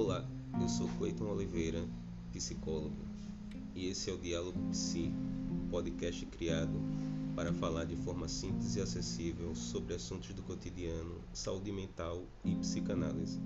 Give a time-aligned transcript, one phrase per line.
[0.00, 0.24] Olá,
[0.60, 1.84] Eu sou Cleiton Oliveira,
[2.32, 2.94] psicólogo,
[3.74, 5.12] e esse é o Diálogo Psi,
[5.72, 6.80] podcast criado
[7.34, 13.40] para falar de forma simples e acessível sobre assuntos do cotidiano, saúde mental e psicanálise.